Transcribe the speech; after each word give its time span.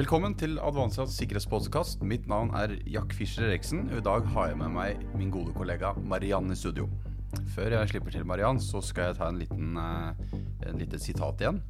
Velkommen 0.00 0.32
til 0.32 0.54
Advansas 0.64 1.12
sikkerhetspodkast. 1.18 2.00
Mitt 2.08 2.24
navn 2.30 2.48
er 2.56 2.70
Jack 2.88 3.10
Fischer 3.12 3.50
Eriksen. 3.50 3.82
I 3.92 3.98
dag 4.00 4.24
har 4.32 4.46
jeg 4.48 4.56
med 4.56 4.72
meg 4.72 5.02
min 5.12 5.28
gode 5.34 5.52
kollega 5.52 5.90
Mariann 6.08 6.48
i 6.48 6.56
studio. 6.56 6.86
Før 7.52 7.74
jeg 7.74 7.90
slipper 7.90 8.14
til 8.14 8.24
Mariann, 8.24 8.56
så 8.64 8.80
skal 8.80 9.10
jeg 9.10 9.18
ta 9.18 9.28
en 9.28 9.42
liten, 9.42 9.76
uh, 9.76 10.16
en 10.64 10.80
liten 10.80 11.02
sitat 11.04 11.44
igjen. 11.44 11.60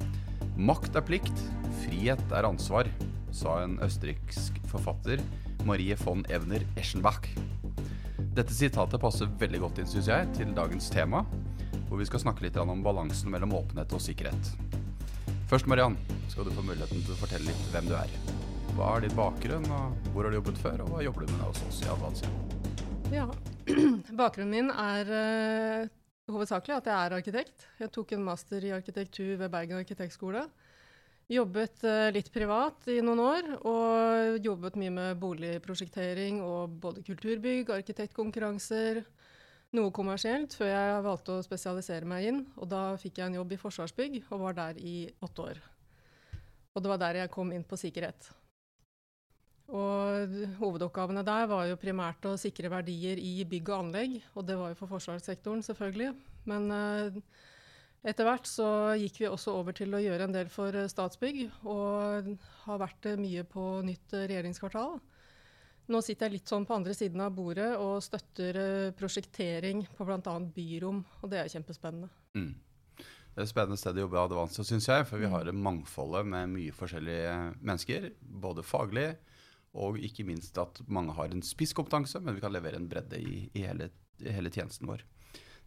Makt 0.55 0.95
er 0.95 1.03
plikt, 1.03 1.43
frihet 1.81 2.23
er 2.31 2.47
ansvar, 2.47 2.87
sa 3.35 3.57
en 3.65 3.75
østerriksk 3.83 4.63
forfatter, 4.71 5.19
Marie 5.67 5.99
von 5.99 6.23
Evner 6.31 6.63
Eschenbach. 6.79 7.27
Dette 8.31 8.55
sitatet 8.55 9.03
passer 9.03 9.33
veldig 9.43 9.65
godt 9.65 9.83
inn, 9.83 9.91
syns 9.91 10.07
jeg, 10.07 10.31
til 10.39 10.55
dagens 10.55 10.87
tema, 10.93 11.25
hvor 11.89 11.99
vi 11.99 12.07
skal 12.07 12.23
snakke 12.29 12.47
litt 12.47 12.63
om 12.63 12.79
balansen 12.85 13.35
mellom 13.35 13.59
åpenhet 13.59 13.91
og 13.91 14.07
sikkerhet. 14.07 14.55
Først, 15.51 15.67
Mariann, 15.67 15.97
skal 16.31 16.45
du 16.47 16.53
få 16.55 16.61
muligheten 16.63 17.01
til 17.03 17.11
å 17.11 17.17
fortelle 17.19 17.49
litt 17.49 17.63
hvem 17.73 17.89
du 17.89 17.91
er. 17.99 18.11
Hva 18.77 18.93
er 18.95 19.01
din 19.03 19.15
bakgrunn, 19.17 19.65
og 19.67 20.05
hvor 20.13 20.23
har 20.23 20.31
du 20.31 20.37
jobbet 20.37 20.61
før, 20.61 20.83
og 20.85 20.93
hva 20.93 21.01
jobber 21.03 21.25
du 21.25 21.33
med 21.33 21.41
hos 21.43 21.59
oss 21.67 21.79
i 21.83 21.89
Advansia? 21.91 22.29
Ja, 23.11 23.25
bakgrunnen 24.21 24.53
min 24.53 24.69
er 24.71 25.11
uh, 25.11 25.89
hovedsakelig 26.31 26.77
at 26.77 26.87
jeg 26.87 26.95
er 26.95 27.15
arkitekt. 27.17 27.65
Jeg 27.81 27.91
tok 27.91 28.13
en 28.15 28.23
master 28.29 28.63
i 28.63 28.71
arkitektur 28.77 29.33
ved 29.41 29.51
Bergen 29.51 29.81
arkitektskole. 29.81 30.45
Jobbet 31.35 31.83
uh, 31.83 32.07
litt 32.15 32.31
privat 32.31 32.87
i 32.87 33.01
noen 33.03 33.25
år, 33.25 33.51
og 33.67 34.47
jobbet 34.47 34.79
mye 34.79 34.95
med 35.01 35.19
boligprosjektering 35.19 36.39
og 36.47 36.79
både 36.79 37.03
kulturbygg, 37.11 37.75
arkitektkonkurranser, 37.75 39.03
noe 39.77 39.91
kommersielt, 39.95 40.55
før 40.57 40.69
jeg 40.71 41.03
valgte 41.05 41.37
å 41.37 41.45
spesialisere 41.45 42.07
meg 42.07 42.27
inn. 42.29 42.43
Og 42.59 42.69
da 42.71 42.83
fikk 42.99 43.21
jeg 43.21 43.31
en 43.31 43.39
jobb 43.39 43.55
i 43.55 43.59
Forsvarsbygg, 43.61 44.19
og 44.29 44.43
var 44.45 44.57
der 44.57 44.79
i 44.81 44.95
åtte 45.23 45.47
år. 45.47 45.61
Og 46.75 46.83
det 46.83 46.91
var 46.91 47.01
der 47.01 47.23
jeg 47.23 47.33
kom 47.33 47.51
inn 47.55 47.67
på 47.67 47.79
sikkerhet. 47.79 48.31
Og 49.71 50.35
hovedoppgavene 50.59 51.23
der 51.23 51.45
var 51.47 51.69
jo 51.69 51.79
primært 51.79 52.25
å 52.27 52.35
sikre 52.39 52.71
verdier 52.71 53.19
i 53.19 53.45
bygg 53.47 53.71
og 53.71 53.85
anlegg, 53.85 54.17
og 54.35 54.47
det 54.47 54.57
var 54.59 54.73
jo 54.73 54.79
for 54.81 54.91
forsvarssektoren, 54.91 55.63
selvfølgelig. 55.63 56.11
Men 56.51 56.67
eh, 56.75 57.21
etter 58.11 58.27
hvert 58.27 58.49
så 58.49 58.67
gikk 58.99 59.21
vi 59.21 59.29
også 59.29 59.55
over 59.55 59.75
til 59.77 59.95
å 59.95 60.01
gjøre 60.03 60.27
en 60.27 60.35
del 60.35 60.51
for 60.51 60.75
Statsbygg, 60.91 61.45
og 61.63 62.33
har 62.65 62.83
vært 62.83 63.13
mye 63.21 63.45
på 63.47 63.67
nytt 63.87 64.17
regjeringskvartal. 64.19 64.99
Nå 65.91 65.99
sitter 66.05 66.29
jeg 66.29 66.37
litt 66.37 66.51
sånn 66.51 66.65
på 66.67 66.75
andre 66.77 66.93
siden 66.95 67.21
av 67.23 67.33
bordet 67.35 67.69
og 67.81 67.99
støtter 68.05 68.57
uh, 68.57 68.91
prosjektering 68.95 69.83
på 69.97 70.07
bl.a. 70.07 70.35
byrom, 70.55 71.01
og 71.19 71.31
det 71.31 71.41
er 71.41 71.51
kjempespennende. 71.51 72.07
Mm. 72.37 72.53
Det 73.31 73.39
er 73.39 73.45
et 73.45 73.51
spennende 73.51 73.79
sted 73.79 73.95
å 73.95 74.05
jobbe 74.05 74.17
i 74.17 74.21
Advanza, 74.21 74.63
syns 74.67 74.87
jeg, 74.87 75.07
for 75.07 75.19
vi 75.19 75.27
mm. 75.27 75.33
har 75.35 75.49
et 75.51 75.57
mangfoldet 75.67 76.27
med 76.27 76.51
mye 76.51 76.75
forskjellige 76.75 77.35
mennesker. 77.59 78.09
Både 78.43 78.63
faglig 78.67 79.09
og 79.79 79.99
ikke 80.03 80.25
minst 80.27 80.57
at 80.59 80.81
mange 80.91 81.15
har 81.15 81.31
en 81.31 81.43
spisskompetanse, 81.45 82.19
men 82.23 82.35
vi 82.35 82.43
kan 82.43 82.51
levere 82.51 82.79
en 82.79 82.89
bredde 82.91 83.19
i, 83.19 83.45
i, 83.55 83.63
hele, 83.63 83.87
i 84.19 84.35
hele 84.35 84.51
tjenesten 84.51 84.89
vår. 84.89 85.03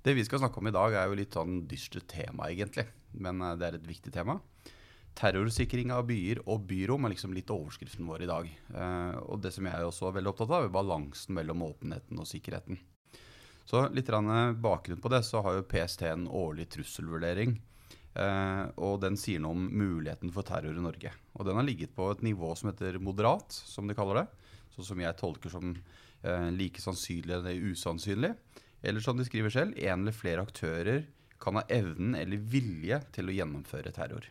Det 0.05 0.13
vi 0.13 0.25
skal 0.29 0.43
snakke 0.43 0.61
om 0.61 0.69
i 0.69 0.75
dag, 0.77 0.97
er 1.01 1.09
jo 1.09 1.17
litt 1.17 1.37
sånn 1.37 1.63
dystert 1.69 2.09
tema, 2.13 2.51
egentlig. 2.53 2.85
Men 3.17 3.41
uh, 3.45 3.55
det 3.61 3.69
er 3.69 3.79
et 3.81 3.89
viktig 3.89 4.13
tema. 4.13 4.37
Terrorsikring 5.15 5.93
av 5.95 6.09
byer 6.09 6.41
og 6.51 6.65
byrom 6.67 7.07
er 7.07 7.15
liksom 7.15 7.35
litt 7.37 7.51
overskriften 7.55 8.07
vår 8.09 8.25
i 8.25 8.31
dag. 8.31 8.49
Eh, 8.51 9.19
og 9.23 9.45
det 9.45 9.53
som 9.55 9.69
jeg 9.69 9.87
også 9.87 10.09
er 10.09 10.17
veldig 10.17 10.33
opptatt 10.33 10.51
av, 10.51 10.67
er 10.67 10.75
balansen 10.75 11.37
mellom 11.37 11.63
åpenheten 11.69 12.19
og 12.19 12.27
sikkerheten. 12.27 12.81
Så 13.65 13.87
litt 13.95 14.11
bakgrunn 14.11 15.01
på 15.01 15.13
det, 15.13 15.23
så 15.25 15.41
har 15.41 15.55
jo 15.57 15.69
PST 15.71 16.03
en 16.11 16.27
årlig 16.29 16.67
trusselvurdering. 16.75 17.55
Eh, 18.15 18.65
og 18.77 19.01
den 19.03 19.17
sier 19.19 19.41
noe 19.43 19.57
om 19.57 19.65
muligheten 19.71 20.35
for 20.35 20.47
terror 20.47 20.75
i 20.75 20.83
Norge. 20.83 21.15
Og 21.35 21.47
den 21.47 21.57
har 21.59 21.67
ligget 21.67 21.95
på 21.95 22.11
et 22.13 22.23
nivå 22.27 22.53
som 22.59 22.71
heter 22.71 22.99
moderat, 22.99 23.55
som 23.55 23.89
de 23.89 23.97
kaller 23.97 24.23
det. 24.23 24.27
Sånn 24.75 24.91
som 24.91 25.01
jeg 25.01 25.19
tolker 25.19 25.51
som 25.55 25.73
eh, 25.75 26.51
like 26.55 26.83
sannsynlig 26.83 27.39
eller 27.39 27.73
usannsynlig. 27.73 28.35
Eller 28.83 29.01
som 29.01 29.17
de 29.19 29.27
skriver 29.27 29.55
selv, 29.55 29.79
en 29.79 30.03
eller 30.03 30.15
flere 30.15 30.43
aktører 30.45 31.07
kan 31.41 31.59
ha 31.59 31.65
evnen 31.73 32.15
eller 32.19 32.41
vilje 32.41 33.01
til 33.15 33.31
å 33.31 33.37
gjennomføre 33.39 33.95
terror. 33.95 34.27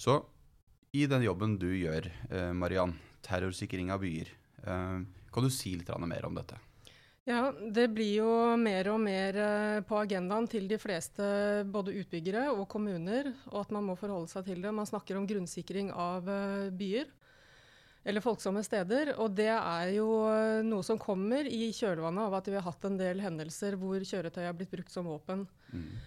Så 0.00 0.16
i 0.96 1.04
den 1.06 1.22
jobben 1.26 1.58
du 1.60 1.68
gjør, 1.76 2.06
eh, 2.30 2.52
Mariann, 2.56 2.94
terrorsikring 3.22 3.92
av 3.92 4.00
byer, 4.00 4.30
eh, 4.64 5.00
kan 5.30 5.44
du 5.44 5.50
si 5.52 5.74
litt 5.76 5.92
mer 5.98 6.24
om 6.24 6.34
dette? 6.34 6.56
Ja, 7.26 7.52
Det 7.52 7.92
blir 7.92 8.16
jo 8.16 8.56
mer 8.56 8.88
og 8.88 8.98
mer 9.00 9.36
eh, 9.36 9.80
på 9.82 10.00
agendaen 10.00 10.48
til 10.48 10.66
de 10.68 10.78
fleste 10.78 11.66
både 11.70 11.92
utbyggere 11.92 12.48
og 12.50 12.66
kommuner, 12.66 13.34
og 13.52 13.60
at 13.60 13.70
man 13.70 13.84
må 13.84 13.94
forholde 13.94 14.28
seg 14.28 14.46
til 14.46 14.62
det. 14.62 14.72
Man 14.72 14.86
snakker 14.86 15.18
om 15.18 15.26
grunnsikring 15.26 15.92
av 15.92 16.24
byer 16.72 17.04
eller 18.02 18.24
folksomme 18.24 18.64
steder. 18.64 19.18
Og 19.20 19.36
det 19.36 19.52
er 19.52 19.92
jo 19.92 20.08
noe 20.64 20.82
som 20.82 20.98
kommer 20.98 21.44
i 21.44 21.70
kjølvannet 21.76 22.24
av 22.24 22.34
at 22.40 22.48
vi 22.48 22.56
har 22.56 22.64
hatt 22.64 22.84
en 22.88 22.96
del 22.96 23.20
hendelser 23.20 23.76
hvor 23.76 24.00
kjøretøy 24.00 24.46
har 24.46 24.56
blitt 24.56 24.72
brukt 24.72 24.90
som 24.90 25.04
våpen. 25.04 25.46
Mm. 25.74 26.00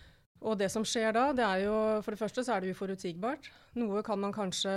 Og 0.44 0.58
det 0.60 0.70
som 0.72 0.84
skjer 0.88 1.14
da, 1.16 1.30
det 1.36 1.44
er 1.46 1.64
jo 1.66 1.76
For 2.04 2.14
det 2.14 2.20
første 2.20 2.44
så 2.44 2.56
er 2.56 2.64
det 2.64 2.74
uforutsigbart. 2.76 3.48
Noe 3.80 4.04
kan 4.06 4.20
man 4.20 4.36
kanskje 4.36 4.74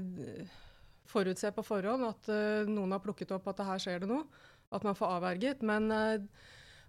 eh, 0.00 0.54
forutse 1.10 1.50
på 1.52 1.64
forhånd, 1.66 2.06
at 2.06 2.30
uh, 2.30 2.70
noen 2.70 2.94
har 2.94 3.02
plukket 3.02 3.32
opp 3.34 3.48
at 3.50 3.60
det 3.60 3.66
her 3.66 3.82
skjer 3.82 4.02
det 4.02 4.08
noe. 4.10 4.24
At 4.70 4.84
man 4.86 4.96
får 4.96 5.16
avverget. 5.18 5.64
Men 5.66 5.90
uh, 5.90 6.22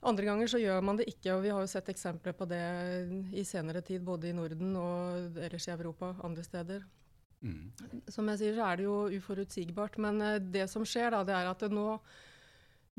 andre 0.07 0.27
ganger 0.29 0.51
så 0.53 0.61
gjør 0.61 0.83
man 0.85 1.01
det 1.01 1.09
ikke, 1.09 1.33
og 1.33 1.43
vi 1.43 1.51
har 1.51 1.63
jo 1.63 1.71
sett 1.71 1.89
eksempler 1.91 2.35
på 2.37 2.47
det 2.49 2.63
i 3.33 3.43
senere 3.47 3.81
tid, 3.85 4.05
både 4.05 4.29
i 4.29 4.35
Norden 4.37 4.75
og 4.79 5.39
ellers 5.41 5.67
i 5.67 5.73
Europa, 5.73 6.13
andre 6.25 6.45
steder. 6.45 6.85
Mm. 7.41 7.71
Som 8.13 8.29
jeg 8.29 8.43
sier, 8.43 8.55
så 8.57 8.67
er 8.69 8.77
det 8.77 8.85
jo 8.85 8.97
uforutsigbart. 9.17 9.97
Men 10.01 10.21
uh, 10.23 10.37
det 10.39 10.69
som 10.71 10.85
skjer, 10.87 11.11
da, 11.17 11.25
det 11.27 11.35
er 11.35 11.51
at 11.51 11.65
det 11.65 11.73
nå 11.73 11.97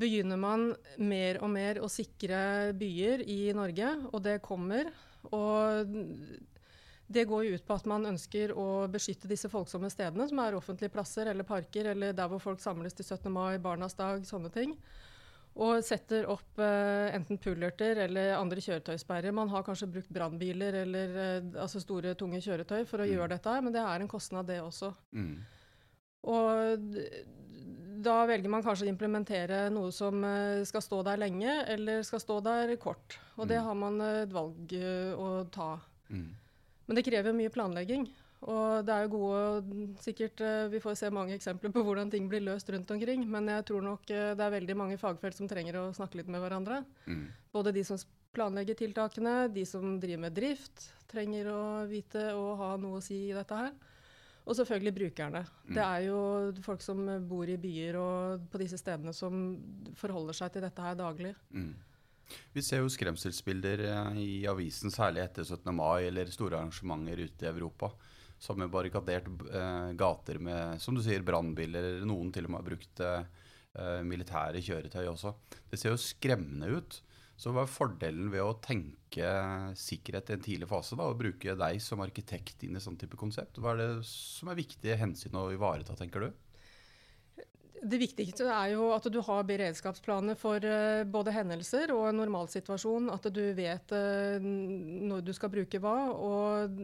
begynner 0.03 0.41
man 0.41 0.73
mer 0.99 1.39
og 1.45 1.53
mer 1.53 1.79
å 1.85 1.89
sikre 1.93 2.73
byer 2.77 3.23
i 3.29 3.41
Norge, 3.55 3.95
og 4.11 4.23
det 4.25 4.41
kommer. 4.45 4.91
Og 5.31 5.93
det 7.13 7.25
går 7.29 7.45
jo 7.45 7.55
ut 7.55 7.65
på 7.67 7.77
at 7.77 7.87
man 7.91 8.09
ønsker 8.09 8.55
å 8.57 8.67
beskytte 8.91 9.31
disse 9.31 9.51
folksomme 9.53 9.91
stedene, 9.93 10.27
som 10.29 10.41
er 10.43 10.57
offentlige 10.57 10.93
plasser 10.95 11.29
eller 11.31 11.47
parker, 11.47 11.91
eller 11.93 12.15
der 12.17 12.31
hvor 12.31 12.43
folk 12.43 12.63
samles 12.63 12.97
til 12.97 13.07
17. 13.07 13.29
mai, 13.33 13.59
barnas 13.63 13.97
dag, 13.99 14.25
sånne 14.27 14.53
ting. 14.55 14.77
Og 15.53 15.83
setter 15.85 16.25
opp 16.33 16.61
eh, 16.65 17.13
enten 17.13 17.37
pullerter 17.43 17.99
eller 18.07 18.39
andre 18.39 18.63
kjøretøysperrer. 18.65 19.35
Man 19.37 19.51
har 19.53 19.65
kanskje 19.67 19.91
brukt 19.93 20.13
brannbiler 20.15 20.79
eller 20.81 21.19
eh, 21.27 21.51
altså 21.61 21.83
store, 21.83 22.15
tunge 22.17 22.41
kjøretøy 22.41 22.87
for 22.89 23.03
å 23.03 23.09
mm. 23.09 23.13
gjøre 23.13 23.35
dette, 23.35 23.59
men 23.61 23.75
det 23.75 23.83
er 23.85 24.01
en 24.01 24.09
kostnad, 24.09 24.49
det 24.49 24.63
også. 24.65 24.95
Mm. 25.13 25.35
Og 26.33 26.89
da 28.05 28.23
velger 28.29 28.51
man 28.53 28.65
kanskje 28.65 28.87
å 28.87 28.93
implementere 28.93 29.67
noe 29.73 29.93
som 29.95 30.23
eh, 30.27 30.63
skal 30.69 30.85
stå 30.85 31.03
der 31.07 31.21
lenge, 31.23 31.61
eller 31.71 32.03
skal 32.07 32.23
stå 32.23 32.41
der 32.45 32.75
kort. 32.81 33.19
Og 33.37 33.49
det 33.51 33.61
mm. 33.61 33.67
har 33.67 33.79
man 33.79 34.01
et 34.07 34.35
valg 34.35 34.75
eh, 34.77 35.13
å 35.17 35.45
ta. 35.53 35.75
Mm. 36.11 36.29
Men 36.89 36.99
det 36.99 37.07
krever 37.07 37.37
mye 37.37 37.53
planlegging. 37.53 38.09
Og 38.43 38.83
det 38.83 38.95
er 38.95 39.05
jo 39.05 39.13
gode 39.13 39.93
sikkert, 40.03 40.41
eh, 40.43 40.65
Vi 40.73 40.81
får 40.83 40.99
se 40.99 41.13
mange 41.15 41.37
eksempler 41.37 41.71
på 41.75 41.85
hvordan 41.87 42.11
ting 42.11 42.27
blir 42.31 42.43
løst 42.43 42.71
rundt 42.75 42.91
omkring. 42.91 43.23
Men 43.31 43.51
jeg 43.53 43.69
tror 43.71 43.87
nok 43.87 44.09
det 44.09 44.47
er 44.47 44.57
veldig 44.59 44.79
mange 44.79 44.99
fagfelt 45.01 45.39
som 45.39 45.51
trenger 45.51 45.79
å 45.79 45.93
snakke 45.95 46.21
litt 46.21 46.33
med 46.33 46.43
hverandre. 46.43 46.83
Mm. 47.07 47.29
Både 47.55 47.75
de 47.77 47.87
som 47.87 48.01
planlegger 48.33 48.79
tiltakene, 48.79 49.47
de 49.53 49.65
som 49.69 49.99
driver 50.01 50.27
med 50.27 50.37
drift, 50.37 50.91
trenger 51.13 51.51
å 51.53 51.63
vite 51.91 52.31
og 52.35 52.57
ha 52.63 52.75
noe 52.81 52.99
å 52.99 53.05
si 53.05 53.27
i 53.29 53.35
dette 53.37 53.59
her. 53.59 53.73
Og 54.43 54.57
selvfølgelig 54.59 54.95
brukerne. 54.97 55.45
Mm. 55.69 55.75
Det 55.77 55.85
er 55.85 56.05
jo 56.09 56.19
folk 56.65 56.83
som 56.83 57.05
bor 57.31 57.49
i 57.49 57.59
byer 57.63 57.99
og 58.01 58.49
på 58.51 58.61
disse 58.63 58.81
stedene 58.81 59.15
som 59.15 59.37
forholder 59.99 60.37
seg 60.37 60.55
til 60.55 60.65
dette 60.67 60.83
her 60.83 60.99
daglig. 60.99 61.35
Mm. 61.55 61.73
Vi 62.53 62.63
ser 62.65 62.83
jo 62.83 62.91
skremselsbilder 62.93 63.85
eh, 63.89 64.19
i 64.23 64.33
avisen, 64.51 64.93
særlig 64.93 65.23
etter 65.25 65.47
17. 65.47 65.69
mai 65.77 66.09
eller 66.09 66.33
store 66.33 66.59
arrangementer 66.59 67.23
ute 67.27 67.47
i 67.47 67.51
Europa. 67.53 67.93
Som 68.43 68.59
med 68.59 68.73
barrikadert 68.75 69.29
eh, 69.53 69.93
gater 69.99 70.41
med 70.43 70.83
som 70.83 70.97
du 70.97 71.03
sier, 71.05 71.23
brannbiler. 71.27 72.01
Noen 72.09 72.33
til 72.35 72.49
og 72.49 72.55
med 72.55 72.63
har 72.63 72.69
brukt 72.73 73.05
eh, 73.07 74.03
militære 74.09 74.63
kjøretøy 74.65 75.07
også. 75.07 75.35
Det 75.71 75.79
ser 75.81 75.95
jo 75.95 76.01
skremmende 76.01 76.73
ut. 76.77 76.99
Så 77.43 77.51
hva 77.51 77.65
er 77.65 77.71
fordelen 77.71 78.29
ved 78.31 78.45
å 78.45 78.55
tenke 78.63 79.27
sikkerhet 79.79 80.31
i 80.31 80.37
en 80.37 80.45
tidlig 80.45 80.69
fase, 80.71 80.95
da, 80.99 81.09
og 81.11 81.19
bruke 81.19 81.57
deg 81.59 81.81
som 81.83 82.03
arkitekt 82.05 82.63
inn 82.63 82.79
i 82.79 82.83
sånn 82.83 82.99
type 83.01 83.19
konsept? 83.19 83.59
Hva 83.59 83.73
er 83.75 83.81
det 83.81 83.89
som 84.07 84.53
er 84.53 84.61
viktige 84.61 84.99
hensyn 85.01 85.35
å 85.41 85.49
ivareta, 85.51 85.97
tenker 85.99 86.29
du? 86.29 86.31
Det 87.83 87.99
viktigste 87.99 88.47
er 88.47 88.77
jo 88.77 88.93
at 88.95 89.09
du 89.11 89.19
har 89.27 89.43
beredskapsplaner 89.49 90.39
for 90.39 90.63
uh, 90.63 91.03
både 91.03 91.35
hendelser 91.35 91.91
og 91.91 92.13
en 92.13 92.21
normalsituasjon. 92.23 93.11
At 93.11 93.27
du 93.35 93.43
vet 93.59 93.91
uh, 93.91 94.39
når 94.39 95.25
du 95.27 95.33
skal 95.35 95.51
bruke 95.51 95.83
hva. 95.83 95.97
og 96.15 96.79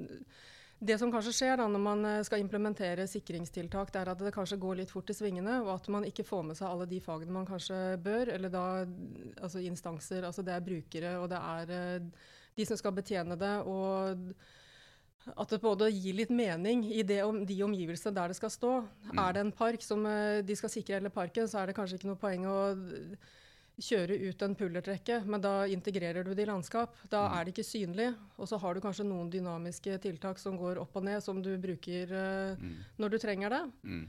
det 0.78 0.98
som 0.98 1.10
kanskje 1.10 1.32
skjer 1.34 1.56
da 1.58 1.66
når 1.70 1.82
man 1.82 2.04
eh, 2.06 2.20
skal 2.26 2.42
implementere 2.42 3.06
sikringstiltak, 3.10 3.90
det 3.94 4.02
er 4.02 4.12
at 4.12 4.20
det 4.22 4.34
kanskje 4.34 4.60
går 4.62 4.78
litt 4.80 4.92
fort 4.94 5.10
i 5.10 5.16
svingene, 5.16 5.56
og 5.64 5.72
at 5.75 5.88
man 5.90 6.06
ikke 6.06 6.26
får 6.26 6.44
med 6.46 6.58
seg 6.58 6.69
alle 6.70 6.86
de 6.90 7.00
fagene 7.02 7.34
man 7.34 7.48
kanskje 7.48 7.96
bør. 8.04 8.30
Eller 8.36 8.52
da 8.52 8.66
altså 9.42 9.62
instanser. 9.64 10.26
Altså 10.28 10.44
det 10.46 10.54
er 10.54 10.69
brukere, 10.69 11.16
og 11.19 11.28
det 11.32 11.42
er 11.42 11.75
uh, 11.75 12.30
de 12.58 12.66
som 12.69 12.78
skal 12.78 12.94
betjene 12.94 13.38
det. 13.38 13.56
og 13.66 14.25
at 15.36 15.50
det 15.52 15.58
både 15.60 15.90
gir 15.92 16.14
litt 16.16 16.30
mening 16.32 16.86
i 16.88 17.02
det, 17.04 17.19
om, 17.26 17.42
de 17.44 17.56
omgivelsene 17.66 18.14
der 18.16 18.32
det 18.32 18.38
skal 18.38 18.52
stå. 18.52 18.70
Mm. 19.10 19.19
Er 19.19 19.34
det 19.34 19.42
en 19.42 19.52
park 19.52 19.82
som 19.84 20.06
eh, 20.08 20.40
de 20.46 20.56
skal 20.56 20.72
sikre 20.72 20.96
hele 20.96 21.12
parken, 21.12 21.48
så 21.50 21.60
er 21.60 21.69
det 21.69 21.76
kanskje 21.76 21.98
ikke 21.98 22.08
noe 22.12 22.20
poeng 22.20 22.46
å 22.48 22.58
kjøre 23.78 24.16
ut 24.28 24.42
en 24.42 24.54
pullertrekke, 24.58 25.20
men 25.25 25.40
da 25.40 25.64
integrerer 25.70 26.25
du 26.26 26.32
det 26.34 26.42
i 26.42 26.50
landskap. 26.50 26.96
Da 27.08 27.28
Mm. 27.28 27.34
er 27.38 27.44
det 27.44 27.54
ikke 27.54 27.64
synlig. 27.70 28.08
Og 28.38 28.48
så 28.48 28.58
har 28.58 28.75
du 28.75 28.80
kanskje 28.80 29.06
noen 29.06 29.30
dynamiske 29.30 29.98
tiltak 30.02 30.38
som 30.38 30.56
går 30.58 30.78
opp 30.82 30.96
og 30.96 31.04
ned, 31.04 31.22
som 31.22 31.40
du 31.42 31.56
bruker 31.58 32.10
uh, 32.10 32.56
Mm. 32.56 32.76
når 32.98 33.10
du 33.10 33.19
trenger 33.19 33.48
det. 33.50 33.62
Mm. 33.84 34.08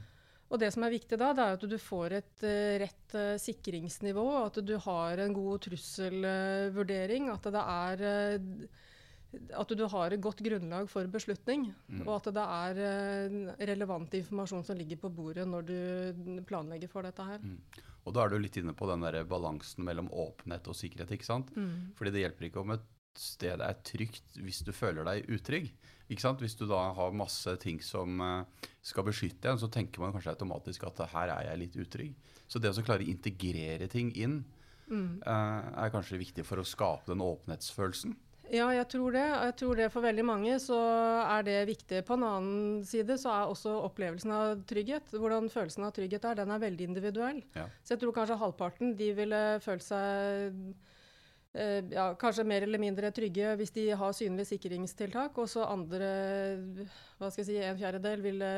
Og 0.50 0.58
det 0.58 0.72
som 0.72 0.82
er 0.82 0.90
viktig 0.90 1.16
da, 1.16 1.32
det 1.32 1.38
er 1.46 1.52
at 1.54 1.68
du 1.70 1.78
får 1.78 2.12
et 2.12 2.42
uh, 2.42 2.78
rett 2.82 3.14
uh, 3.14 3.38
sikringsnivå, 3.38 4.46
at 4.46 4.58
du 4.66 4.76
har 4.78 5.18
en 5.18 5.32
god 5.32 5.60
trusselvurdering, 5.60 7.30
at 7.30 7.42
det 7.42 7.54
er 7.54 8.68
at 9.54 9.68
du 9.78 9.84
har 9.86 10.10
et 10.10 10.20
godt 10.20 10.40
grunnlag 10.42 10.88
for 10.90 11.06
beslutning, 11.06 11.72
Mm. 11.88 12.02
og 12.08 12.16
at 12.26 12.34
det 12.34 12.42
er 12.42 13.66
relevant 13.68 14.10
informasjon 14.12 14.64
som 14.66 14.76
ligger 14.76 14.96
på 14.98 15.08
bordet 15.14 15.46
når 15.46 15.62
du 15.62 16.42
planlegger 16.42 16.88
for 16.90 17.02
dette 17.02 17.22
her. 17.22 17.38
Og 18.10 18.16
da 18.16 18.24
er 18.26 18.32
du 18.34 18.40
litt 18.42 18.56
inne 18.58 18.74
på 18.74 18.88
den 18.90 19.04
der 19.06 19.20
balansen 19.30 19.86
mellom 19.86 20.08
åpenhet 20.10 20.66
og 20.66 20.74
sikkerhet. 20.74 21.12
ikke 21.14 21.28
sant? 21.28 21.52
Mm. 21.54 21.92
Fordi 21.94 22.10
det 22.16 22.24
hjelper 22.24 22.48
ikke 22.48 22.64
om 22.64 22.74
et 22.74 22.88
sted 23.20 23.62
er 23.62 23.78
trygt 23.86 24.36
hvis 24.38 24.60
du 24.66 24.72
føler 24.74 25.06
deg 25.06 25.30
utrygg. 25.30 25.70
Ikke 26.10 26.24
sant? 26.24 26.42
Hvis 26.42 26.56
du 26.58 26.64
da 26.66 26.88
har 26.96 27.14
masse 27.14 27.54
ting 27.62 27.78
som 27.82 28.18
eh, 28.22 28.68
skal 28.82 29.06
beskytte 29.06 29.50
en, 29.52 29.60
så 29.62 29.70
tenker 29.70 30.02
man 30.02 30.14
kanskje 30.14 30.34
automatisk 30.34 30.88
at 30.88 31.04
her 31.14 31.30
er 31.36 31.52
jeg 31.52 31.62
litt 31.62 31.78
utrygg. 31.86 32.16
Så 32.50 32.58
det 32.58 32.74
å 32.74 32.82
klare 32.82 33.06
å 33.06 33.12
integrere 33.14 33.86
ting 33.90 34.10
inn 34.18 34.40
Mm. 34.90 35.22
eh, 35.22 35.84
er 35.84 35.92
kanskje 35.94 36.18
viktig 36.18 36.42
for 36.42 36.58
å 36.58 36.66
skape 36.66 37.06
den 37.12 37.20
åpenhetsfølelsen. 37.22 38.16
Ja, 38.50 38.66
jeg 38.74 38.86
tror 38.90 39.14
det. 39.14 39.22
Jeg 39.22 39.54
tror 39.60 39.78
det 39.78 39.88
For 39.94 40.02
veldig 40.04 40.26
mange 40.26 40.58
så 40.62 40.78
er 41.22 41.46
det 41.46 41.58
viktig. 41.70 42.02
På 42.06 42.16
en 42.18 42.26
annen 42.26 42.84
side 42.86 43.16
så 43.22 43.32
er 43.32 43.50
også 43.50 43.76
opplevelsen 43.86 44.34
av 44.34 44.62
trygghet, 44.70 45.12
hvordan 45.14 45.50
følelsen 45.52 45.86
av 45.86 45.94
trygghet 45.94 46.26
er, 46.26 46.40
den 46.42 46.54
er 46.54 46.62
veldig 46.62 46.88
individuell. 46.90 47.42
Ja. 47.54 47.68
Så 47.84 47.94
jeg 47.94 48.02
tror 48.02 48.16
kanskje 48.16 48.40
halvparten 48.40 48.96
de 48.98 49.10
ville 49.14 49.42
følt 49.62 49.86
seg 49.86 50.56
eh, 51.54 51.92
ja, 51.94 52.08
kanskje 52.18 52.46
mer 52.50 52.66
eller 52.66 52.82
mindre 52.82 53.12
trygge 53.14 53.54
hvis 53.60 53.74
de 53.76 53.86
har 54.02 54.18
synlige 54.18 54.50
sikringstiltak. 54.50 55.38
Og 55.38 55.46
så 55.54 55.68
andre, 55.70 56.10
hva 57.20 57.30
skal 57.30 57.44
jeg 57.44 57.50
si, 57.52 57.60
en 57.62 57.78
fjerdedel 57.78 58.26
ville 58.26 58.50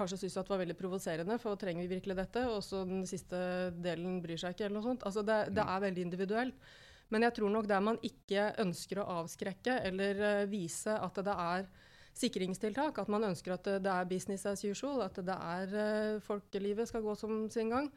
kanskje 0.00 0.22
synes 0.24 0.40
at 0.40 0.48
det 0.48 0.56
var 0.56 0.64
veldig 0.64 0.80
provoserende, 0.80 1.36
for 1.42 1.60
trenger 1.60 1.84
vi 1.84 1.92
virkelig 1.98 2.16
dette? 2.24 2.48
Og 2.48 2.64
så 2.64 2.86
den 2.88 3.04
siste 3.04 3.44
delen 3.84 4.16
bryr 4.24 4.40
seg 4.40 4.56
ikke, 4.56 4.70
eller 4.70 4.80
noe 4.80 4.90
sånt. 4.94 5.04
Altså 5.04 5.26
det, 5.28 5.42
det 5.60 5.68
er 5.68 5.88
veldig 5.90 6.08
individuelt. 6.08 6.74
Men 7.14 7.26
jeg 7.26 7.36
tror 7.36 7.52
nok 7.54 7.68
der 7.70 7.82
man 7.84 7.98
ikke 8.04 8.50
ønsker 8.62 9.00
å 9.00 9.10
avskrekke 9.20 9.78
eller 9.86 10.22
eh, 10.30 10.48
vise 10.50 10.96
at 10.98 11.20
det 11.22 11.36
er 11.46 11.68
sikringstiltak, 12.16 12.98
at 12.98 13.10
man 13.12 13.28
ønsker 13.28 13.54
at 13.54 13.66
det, 13.68 13.80
det 13.84 13.92
er 13.92 14.08
business 14.08 14.46
as 14.48 14.64
usual, 14.64 15.02
at 15.04 15.18
det 15.20 15.36
er 15.36 15.74
eh, 15.82 16.22
folkelivet 16.24 16.88
skal 16.88 17.04
gå 17.04 17.14
som 17.18 17.44
sin 17.52 17.70
gang, 17.72 17.90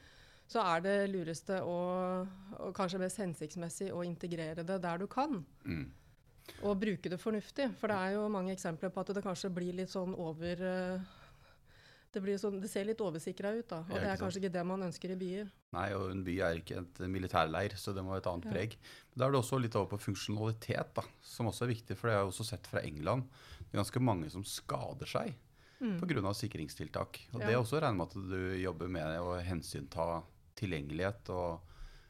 så 0.50 0.64
er 0.66 0.84
det 0.84 0.98
lureste 1.14 1.62
og, 1.62 2.28
og 2.58 2.74
kanskje 2.78 3.02
mest 3.02 3.22
hensiktsmessig 3.22 3.92
å 3.94 4.04
integrere 4.06 4.66
det 4.66 4.80
der 4.84 5.02
du 5.02 5.08
kan. 5.10 5.40
Mm. 5.64 5.88
Og 6.66 6.80
bruke 6.82 7.12
det 7.12 7.20
fornuftig. 7.22 7.70
For 7.78 7.92
det 7.92 7.98
er 7.98 8.16
jo 8.16 8.24
mange 8.34 8.56
eksempler 8.56 8.90
på 8.90 9.04
at 9.04 9.12
det 9.14 9.24
kanskje 9.24 9.52
blir 9.54 9.78
litt 9.78 9.94
sånn 9.94 10.16
over 10.18 10.64
eh, 10.66 11.12
det, 12.12 12.22
blir 12.24 12.38
sånn, 12.42 12.60
det 12.62 12.70
ser 12.72 12.86
litt 12.86 12.98
oversikra 13.02 13.52
ut, 13.58 13.68
da. 13.70 13.80
Og 13.84 13.90
Ja, 13.90 14.00
det 14.00 14.08
er 14.10 14.16
sant. 14.18 14.22
kanskje 14.22 14.42
ikke 14.44 14.52
det 14.54 14.66
man 14.66 14.82
ønsker 14.82 15.12
i 15.12 15.16
byer. 15.16 15.52
Nei, 15.74 15.94
og 15.94 16.10
en 16.12 16.24
by 16.24 16.36
er 16.42 16.56
ikke 16.60 16.78
et 16.80 17.00
militærleir, 17.08 17.76
så 17.78 17.94
det 17.94 18.04
må 18.04 18.10
ha 18.12 18.18
et 18.18 18.26
annet 18.26 18.46
Ja. 18.46 18.52
preg. 18.52 18.76
Men 19.14 19.18
da 19.18 19.26
er 19.28 19.32
det 19.32 19.42
også 19.44 19.62
litt 19.62 19.76
over 19.76 19.98
på 19.98 20.02
funksjonalitet, 20.02 20.94
da, 20.96 21.04
som 21.22 21.46
også 21.48 21.64
er 21.64 21.74
viktig. 21.76 21.96
For 21.98 22.08
det 22.10 22.16
har 22.16 22.24
jeg 22.26 22.32
også 22.34 22.46
sett 22.46 22.66
fra 22.68 22.80
England. 22.82 23.24
Det 23.60 23.74
er 23.78 23.84
ganske 23.84 24.02
mange 24.02 24.30
som 24.32 24.44
skader 24.44 25.06
seg 25.06 25.36
Mm. 25.82 26.00
pga. 26.02 26.34
sikringstiltak. 26.34 27.20
Og 27.34 27.42
Ja. 27.42 27.48
det 27.48 27.56
også 27.56 27.80
regner 27.82 27.96
med 27.96 28.08
at 28.08 28.14
du 28.14 28.58
jobber 28.62 28.88
med 28.90 29.20
å 29.20 29.42
hensynta 29.44 30.24
tilgjengelighet, 30.58 31.30
og 31.30 31.62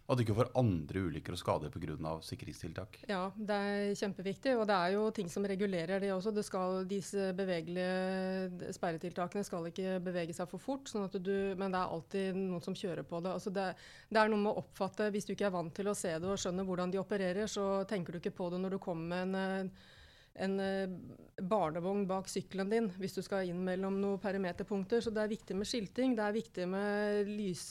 at 0.10 0.18
du 0.18 0.24
ikke 0.24 0.36
får 0.40 0.50
andre 0.58 1.04
ulykker 1.06 1.36
og 1.36 1.40
skader 1.40 1.70
pga. 1.70 2.14
sikringstiltak. 2.26 2.98
Ja, 3.10 3.30
det 3.36 3.58
er 3.70 3.98
kjempeviktig. 4.00 4.56
Og 4.58 4.66
det 4.66 4.74
er 4.76 4.96
jo 4.96 5.04
ting 5.14 5.30
som 5.30 5.46
regulerer 5.46 6.02
det 6.02 6.10
også. 6.16 6.34
Det 6.34 6.44
skal, 6.46 6.82
disse 6.90 7.30
bevegelige 7.38 8.74
sperretiltakene 8.74 9.46
skal 9.46 9.70
ikke 9.70 10.00
bevege 10.02 10.34
seg 10.34 10.50
for 10.50 10.62
fort, 10.62 10.90
sånn 10.90 11.06
du, 11.14 11.54
men 11.60 11.70
det 11.70 11.78
er 11.78 11.94
alltid 11.94 12.40
noen 12.40 12.66
som 12.66 12.78
kjører 12.78 13.06
på 13.06 13.22
det. 13.22 13.36
Altså 13.38 13.54
det. 13.54 13.70
Det 14.10 14.18
er 14.18 14.34
noe 14.34 14.42
med 14.42 14.52
å 14.52 14.64
oppfatte 14.64 15.12
Hvis 15.14 15.28
du 15.28 15.36
ikke 15.36 15.48
er 15.50 15.54
vant 15.54 15.74
til 15.76 15.88
å 15.92 15.96
se 15.98 16.16
det 16.18 16.28
og 16.28 16.42
skjønne 16.42 16.66
hvordan 16.66 16.92
de 16.92 17.02
opererer, 17.02 17.46
så 17.48 17.86
tenker 17.90 18.14
du 18.14 18.20
ikke 18.20 18.36
på 18.42 18.50
det 18.50 18.64
når 18.64 18.76
du 18.76 18.82
kommer 18.82 19.30
med 19.30 19.56
en, 19.62 19.72
en 20.46 20.60
eh, 20.64 21.00
barnevogn 21.38 22.08
bak 22.10 22.30
sykkelen 22.32 22.72
din 22.72 22.90
hvis 22.98 23.18
du 23.18 23.22
skal 23.22 23.50
inn 23.50 23.62
mellom 23.62 24.02
noen 24.02 24.22
perimeterpunkter. 24.22 25.06
Så 25.06 25.14
det 25.14 25.22
er 25.22 25.36
viktig 25.38 25.58
med 25.60 25.70
skilting. 25.70 26.18
Det 26.18 26.26
er 26.26 26.40
viktig 26.42 26.72
med 26.74 27.30
lys... 27.30 27.68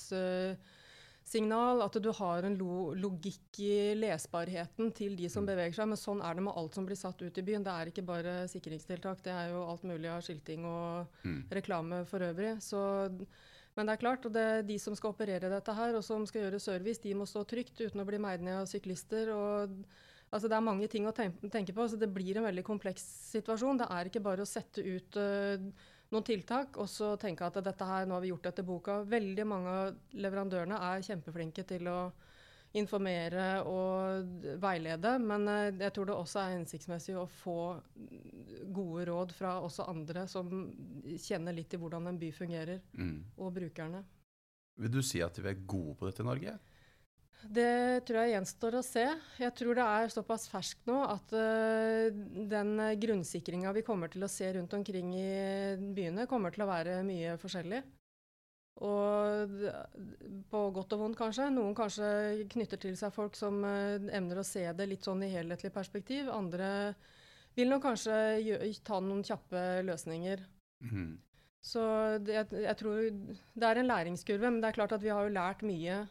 signal, 1.28 1.82
at 1.84 1.98
du 2.02 2.08
har 2.16 2.46
en 2.48 2.56
lo 2.58 2.94
logikk 2.96 3.60
i 3.60 3.94
lesbarheten 3.98 4.90
til 4.96 5.14
de 5.18 5.28
som 5.32 5.46
beveger 5.48 5.76
seg. 5.76 5.90
Men 5.90 6.00
sånn 6.00 6.22
er 6.24 6.34
det 6.38 6.44
med 6.46 6.56
alt 6.56 6.74
som 6.78 6.88
blir 6.88 6.98
satt 6.98 7.20
ut 7.22 7.38
i 7.38 7.44
byen. 7.44 7.66
Det 7.66 7.74
er 7.74 7.92
ikke 7.92 8.06
bare 8.08 8.34
sikringstiltak, 8.50 9.22
det 9.26 9.34
er 9.34 9.52
jo 9.52 9.62
alt 9.68 9.84
mulig 9.88 10.10
av 10.12 10.24
skilting 10.24 10.64
og 10.64 11.06
Mm. 11.24 11.44
reklame 11.50 12.04
for 12.06 12.20
øvrig. 12.20 12.56
Så, 12.64 12.80
men 13.76 13.86
det 13.86 13.92
er 13.92 14.02
klart, 14.02 14.26
og 14.26 14.32
det 14.32 14.42
er 14.42 14.62
de 14.62 14.78
som 14.78 14.94
skal 14.96 15.12
operere 15.12 15.50
dette 15.52 15.74
her, 15.74 15.94
og 15.94 16.04
som 16.04 16.26
skal 16.26 16.42
gjøre 16.42 16.60
service, 16.60 16.98
de 17.02 17.14
må 17.14 17.26
stå 17.28 17.44
trygt 17.46 17.80
uten 17.80 18.00
å 18.00 18.06
bli 18.08 18.18
meid 18.18 18.40
ned 18.40 18.62
av 18.62 18.66
syklister. 18.66 19.28
og 19.30 19.84
Altså, 20.30 20.44
det 20.46 20.56
er 20.58 20.60
mange 20.60 20.86
ting 20.92 21.06
å 21.08 21.12
tenke 21.14 21.72
på, 21.72 21.88
så 21.88 21.96
det 21.96 22.12
blir 22.12 22.36
en 22.36 22.44
veldig 22.44 22.62
kompleks 22.62 23.00
situasjon. 23.32 23.78
Det 23.78 23.86
er 23.88 24.10
ikke 24.10 24.20
bare 24.20 24.44
å 24.44 24.46
sette 24.46 24.84
ut 24.84 25.16
eh, 25.16 25.56
noen 26.10 26.24
tiltak 26.24 26.76
og 26.80 26.88
så 26.88 27.12
tenke 27.20 27.44
at 27.46 27.58
dette 27.64 27.84
her, 27.84 28.06
nå 28.08 28.16
har 28.16 28.24
vi 28.24 28.30
gjort 28.32 28.46
etter 28.50 28.64
boka. 28.64 29.02
Veldig 29.04 29.44
mange 29.46 29.68
av 29.82 29.96
leverandørene 30.16 30.78
er 30.92 31.04
kjempeflinke 31.04 31.64
til 31.68 31.88
å 31.92 31.98
informere 32.76 33.62
og 33.64 34.42
veilede, 34.60 35.14
men 35.24 35.48
eh, 35.48 35.70
jeg 35.80 35.92
tror 35.96 36.10
det 36.10 36.16
også 36.18 36.40
er 36.42 36.54
hensiktsmessig 36.58 37.14
å 37.16 37.24
få 37.40 37.54
gode 38.76 39.06
råd 39.08 39.32
fra 39.32 39.54
også 39.64 39.86
andre 39.88 40.26
som 40.28 40.50
kjenner 41.16 41.56
litt 41.56 41.72
i 41.72 41.80
hvordan 41.80 42.10
en 42.10 42.18
by 42.20 42.28
fungerer, 42.36 42.82
Mm. 42.92 43.24
og 43.38 43.54
brukerne. 43.56 44.02
Vil 44.78 44.90
du 44.92 45.00
si 45.02 45.22
at 45.24 45.38
vi 45.38 45.48
er 45.48 45.64
gode 45.66 45.96
på 45.98 46.06
dette 46.06 46.22
i 46.22 46.28
Norge? 46.28 46.58
Det 47.42 48.02
tror 48.08 48.18
jeg 48.24 48.32
gjenstår 48.34 48.76
å 48.78 48.82
se. 48.82 49.04
Jeg 49.38 49.54
tror 49.56 49.78
det 49.78 49.84
er 49.84 50.10
såpass 50.12 50.48
ferskt 50.50 50.88
nå 50.90 50.96
at 51.06 51.34
uh, 51.36 52.08
den 52.50 52.72
grunnsikringa 53.00 53.72
vi 53.76 53.84
kommer 53.86 54.10
til 54.12 54.26
å 54.26 54.30
se 54.32 54.50
rundt 54.56 54.74
omkring 54.74 55.12
i 55.14 55.28
byene, 55.94 56.26
kommer 56.30 56.54
til 56.54 56.66
å 56.66 56.70
være 56.70 56.98
mye 57.06 57.36
forskjellig. 57.40 57.84
Og 58.86 59.54
på 60.50 60.64
godt 60.74 60.92
og 60.94 61.00
vondt, 61.02 61.18
kanskje. 61.18 61.48
Noen 61.54 61.74
kanskje 61.78 62.10
knytter 62.52 62.82
til 62.82 62.98
seg 62.98 63.14
folk 63.14 63.38
som 63.38 63.62
uh, 63.62 63.96
evner 64.10 64.42
å 64.42 64.46
se 64.46 64.66
det 64.74 64.90
litt 64.90 65.06
sånn 65.06 65.22
i 65.26 65.32
helhetlig 65.32 65.72
perspektiv. 65.74 66.28
Andre 66.34 66.68
vil 67.58 67.70
nok 67.70 67.86
kanskje 67.86 68.18
ta 68.86 69.00
noen 69.02 69.24
kjappe 69.26 69.64
løsninger. 69.86 70.44
Mm. 70.84 71.16
Så 71.64 71.82
det, 72.22 72.36
jeg, 72.36 72.62
jeg 72.66 72.78
tror 72.78 73.00
det 73.10 73.66
er 73.66 73.80
en 73.80 73.90
læringskurve, 73.90 74.50
men 74.50 74.62
det 74.62 74.70
er 74.70 74.78
klart 74.78 74.94
at 74.94 75.02
vi 75.02 75.10
har 75.14 75.26
jo 75.26 75.34
lært 75.34 75.66
mye 75.66 76.04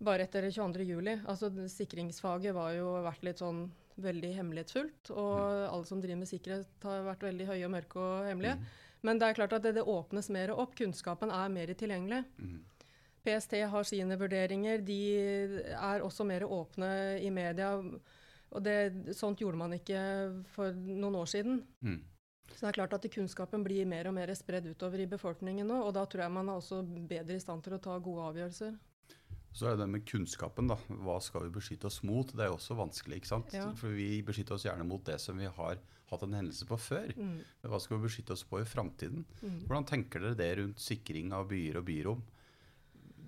bare 0.00 0.26
etter 0.26 0.48
22. 0.48 0.86
juli. 0.88 1.16
Altså, 1.28 1.50
sikringsfaget 1.68 2.56
var 2.56 2.74
jo 2.76 2.92
vært 3.04 3.24
litt 3.26 3.42
sånn 3.42 3.66
veldig 4.00 4.30
hemmelighetsfullt, 4.38 5.10
og 5.12 5.34
alle 5.68 5.88
som 5.88 6.00
driver 6.00 6.22
med 6.22 6.30
sikkerhet 6.30 6.86
har 6.88 7.04
vært 7.04 7.26
veldig 7.26 7.48
høye 7.50 7.66
og 7.66 7.74
mørke 7.74 8.00
og 8.00 8.28
hemmelige. 8.30 8.56
Mm. 8.56 8.70
Men 9.06 9.20
det 9.20 9.28
er 9.28 9.36
klart 9.36 9.56
at 9.56 9.64
det, 9.64 9.74
det 9.76 9.84
åpnes 9.88 10.28
mer 10.32 10.52
opp. 10.54 10.74
Kunnskapen 10.76 11.32
er 11.32 11.52
mer 11.52 11.72
tilgjengelig. 11.76 12.22
Mm. 12.40 12.58
PST 13.24 13.58
har 13.72 13.84
sine 13.88 14.16
vurderinger. 14.20 14.80
De 14.84 15.00
er 15.76 16.04
også 16.04 16.24
mer 16.28 16.46
åpne 16.48 16.90
i 17.20 17.30
media. 17.32 17.74
Og 18.50 18.64
det, 18.64 18.76
sånt 19.16 19.40
gjorde 19.40 19.60
man 19.60 19.76
ikke 19.76 20.00
for 20.54 20.76
noen 20.76 21.20
år 21.20 21.28
siden. 21.36 21.62
Mhm. 21.84 22.00
Så 22.50 22.64
det 22.64 22.68
er 22.72 22.78
klart 22.80 22.94
at 22.96 23.04
kunnskapen 23.14 23.62
blir 23.62 23.86
mer 23.86 24.08
og 24.10 24.14
mer 24.16 24.32
spredd 24.34 24.64
utover 24.66 24.98
i 24.98 25.06
befolkningen 25.06 25.68
nå, 25.70 25.76
og 25.86 25.92
da 25.94 26.02
tror 26.02 26.24
jeg 26.24 26.34
man 26.34 26.48
er 26.50 26.58
også 26.58 26.80
bedre 26.82 27.36
i 27.38 27.42
stand 27.42 27.62
til 27.62 27.76
å 27.76 27.78
ta 27.78 27.94
gode 28.02 28.24
avgjørelser. 28.26 28.72
Så 29.52 29.66
er 29.66 29.74
det 29.74 29.82
det 29.82 29.90
med 29.90 30.04
kunnskapen, 30.06 30.68
da. 30.70 30.76
Hva 31.02 31.16
skal 31.22 31.48
vi 31.48 31.54
beskytte 31.56 31.88
oss 31.90 32.00
mot? 32.06 32.30
Det 32.30 32.44
er 32.44 32.52
jo 32.52 32.58
også 32.58 32.76
vanskelig, 32.78 33.20
ikke 33.20 33.32
sant? 33.32 33.54
Ja. 33.56 33.66
For 33.78 33.94
vi 33.94 34.20
beskytter 34.26 34.56
oss 34.56 34.66
gjerne 34.68 34.86
mot 34.86 35.02
det 35.06 35.18
som 35.22 35.40
vi 35.40 35.48
har 35.50 35.80
hatt 36.10 36.26
en 36.26 36.36
hendelse 36.38 36.66
på 36.66 36.78
før. 36.80 37.10
Mm. 37.16 37.40
Hva 37.70 37.80
skal 37.82 37.98
vi 37.98 38.06
beskytte 38.06 38.34
oss 38.34 38.44
på 38.46 38.60
i 38.62 38.68
framtiden? 38.68 39.24
Mm. 39.42 39.58
Hvordan 39.66 39.88
tenker 39.90 40.22
dere 40.22 40.38
det 40.38 40.50
rundt 40.60 40.82
sikring 40.82 41.34
av 41.34 41.50
byer 41.50 41.80
og 41.80 41.86
byrom? 41.90 42.22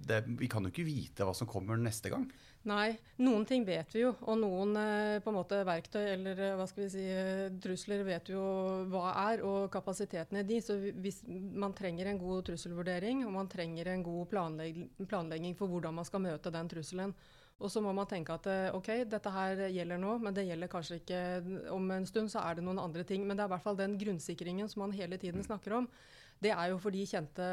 Det, 0.02 0.22
vi 0.38 0.48
kan 0.50 0.64
jo 0.66 0.72
ikke 0.72 0.86
vite 0.86 1.26
hva 1.26 1.34
som 1.36 1.48
kommer 1.50 1.78
neste 1.78 2.10
gang. 2.12 2.26
Nei, 2.70 2.92
noen 3.18 3.42
ting 3.42 3.64
vet 3.66 3.90
vi 3.90 4.04
jo, 4.04 4.12
og 4.30 4.36
noen 4.38 4.76
eh, 4.78 5.16
på 5.22 5.32
en 5.32 5.34
måte 5.34 5.58
verktøy 5.66 6.04
eller 6.12 6.38
eh, 6.38 6.52
hva 6.54 6.66
skal 6.70 6.84
vi 6.84 6.90
si, 6.92 7.02
eh, 7.10 7.48
trusler 7.62 8.04
vet 8.06 8.30
vi 8.30 8.36
jo 8.36 8.44
hva 8.92 9.08
er, 9.24 9.42
og 9.42 9.66
kapasiteten 9.74 10.38
i 10.38 10.44
de. 10.46 10.60
Så 10.62 10.76
hvis 10.78 11.24
man 11.26 11.74
trenger 11.74 12.12
en 12.12 12.20
god 12.22 12.46
trusselvurdering, 12.46 13.24
og 13.26 13.34
man 13.34 13.50
trenger 13.50 13.90
en 13.90 14.06
god 14.06 14.30
planlegg 14.30 14.78
planlegging 15.10 15.58
for 15.58 15.74
hvordan 15.74 15.98
man 15.98 16.06
skal 16.06 16.22
møte 16.22 16.54
den 16.54 16.70
trusselen, 16.70 17.14
Og 17.62 17.70
så 17.70 17.80
må 17.80 17.92
man 17.94 18.08
tenke 18.10 18.34
at 18.34 18.74
ok, 18.74 18.88
dette 19.06 19.30
her 19.30 19.68
gjelder 19.70 19.98
nå, 19.98 20.16
men 20.18 20.34
det 20.34 20.48
gjelder 20.48 20.70
kanskje 20.70 20.96
ikke 20.98 21.20
om 21.70 21.90
en 21.94 22.06
stund. 22.06 22.30
Så 22.30 22.40
er 22.42 22.56
det 22.58 22.64
noen 22.64 22.80
andre 22.82 23.04
ting. 23.04 23.22
Men 23.26 23.36
det 23.36 23.44
er 23.44 23.50
i 23.50 23.52
hvert 23.52 23.62
fall 23.62 23.78
den 23.78 23.94
grunnsikringen 24.00 24.68
som 24.68 24.82
man 24.82 24.94
hele 24.96 25.16
tiden 25.16 25.44
snakker 25.46 25.76
om. 25.76 25.86
Det 26.42 26.50
er 26.50 26.72
jo 26.72 26.80
for 26.82 26.90
de 26.90 27.04
kjente 27.06 27.46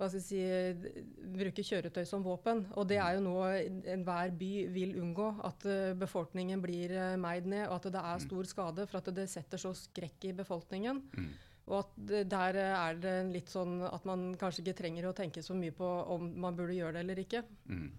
hva 0.00 0.08
skal 0.08 0.22
jeg 0.22 0.76
si, 0.80 1.02
bruke 1.34 1.64
kjøretøy 1.66 2.06
som 2.08 2.22
våpen. 2.24 2.62
Og 2.80 2.86
det 2.88 2.96
er 3.02 3.18
jo 3.18 3.24
noe 3.26 3.50
enhver 3.92 4.32
by 4.32 4.50
vil 4.72 4.94
unngå. 5.02 5.26
At 5.44 5.66
eh, 5.68 5.92
befolkningen 6.00 6.62
blir 6.64 6.94
eh, 6.96 7.18
meid 7.20 7.48
ned, 7.50 7.66
og 7.68 7.76
at 7.76 7.90
det 7.92 8.04
er 8.08 8.24
stor 8.24 8.48
skade. 8.48 8.86
For 8.88 9.02
at 9.02 9.10
det 9.18 9.28
setter 9.28 9.60
så 9.60 9.74
skrekk 9.76 10.30
i 10.30 10.32
befolkningen. 10.38 11.02
Mm. 11.12 11.28
Og 11.70 11.76
at 11.82 12.14
der 12.32 12.60
er 12.64 12.96
det 13.02 13.14
litt 13.28 13.52
sånn 13.52 13.82
at 13.86 14.08
man 14.08 14.30
kanskje 14.40 14.64
ikke 14.64 14.78
trenger 14.80 15.10
å 15.10 15.16
tenke 15.16 15.44
så 15.44 15.54
mye 15.54 15.74
på 15.76 15.90
om 16.16 16.32
man 16.40 16.56
burde 16.56 16.78
gjøre 16.78 16.96
det 16.96 17.04
eller 17.04 17.20
ikke. 17.20 17.44
Mm. 17.68 17.90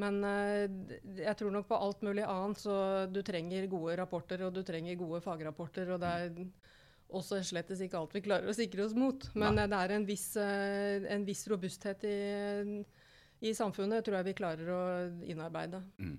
Men 0.00 0.22
jeg 1.18 1.34
tror 1.36 1.52
nok 1.52 1.66
på 1.68 1.76
alt 1.76 2.06
mulig 2.06 2.22
annet, 2.24 2.62
så 2.62 2.74
du 3.10 3.18
trenger 3.26 3.66
gode 3.68 3.98
rapporter, 3.98 4.46
og 4.46 4.54
du 4.54 4.62
trenger 4.64 4.96
gode 4.96 5.20
fagrapporter. 5.20 5.90
Og 5.92 6.00
det 6.00 6.12
er 6.14 6.30
også 7.16 7.40
slett 7.46 7.72
ikke 7.74 7.98
alt 7.98 8.14
vi 8.16 8.24
klarer 8.24 8.50
å 8.50 8.56
sikre 8.56 8.86
oss 8.86 8.96
mot. 8.96 9.28
Men 9.34 9.58
Nei. 9.58 9.68
det 9.70 9.82
er 9.84 9.96
en 9.96 10.06
viss, 10.08 10.30
uh, 10.38 11.06
en 11.10 11.26
viss 11.26 11.46
robusthet 11.50 12.06
i, 12.08 12.16
i, 13.40 13.54
samfunnet, 13.56 14.04
tror 14.06 14.20
jeg 14.20 14.30
vi 14.30 14.38
klarer 14.40 14.72
å 14.74 14.82
innarbeide. 15.26 15.82
Mm. 16.00 16.18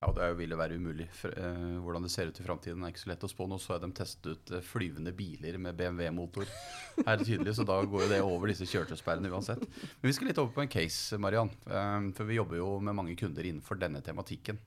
Ja, 0.00 0.08
det 0.16 0.30
ville 0.38 0.56
være 0.56 0.78
umulig. 0.80 1.10
Hvordan 1.12 2.06
det 2.06 2.10
ser 2.14 2.30
ut 2.30 2.38
i 2.40 2.44
framtiden 2.46 2.80
er 2.86 2.94
ikke 2.94 3.02
så 3.02 3.10
lett 3.10 3.26
å 3.26 3.28
spå. 3.28 3.44
Nå 3.44 3.58
så 3.60 3.74
jeg 3.74 3.82
dem 3.82 3.92
teste 3.92 4.32
ut 4.32 4.52
flyvende 4.64 5.12
biler 5.12 5.58
med 5.60 5.76
BMW-motor 5.76 6.48
her 7.08 7.20
tydelig, 7.20 7.58
så 7.58 7.66
da 7.68 7.76
går 7.84 8.06
jo 8.06 8.08
det 8.14 8.22
over 8.24 8.48
disse 8.48 8.64
kjøretøysperrene 8.70 9.28
uansett. 9.28 9.60
Men 10.00 10.08
vi 10.08 10.16
skal 10.16 10.32
litt 10.32 10.40
over 10.40 10.56
på 10.56 10.64
en 10.64 10.72
case, 10.72 11.20
Mariann. 11.20 11.52
For 12.16 12.24
vi 12.24 12.40
jobber 12.40 12.62
jo 12.62 12.78
med 12.80 12.96
mange 12.96 13.18
kunder 13.20 13.44
innenfor 13.44 13.76
denne 13.82 14.00
tematikken. 14.06 14.62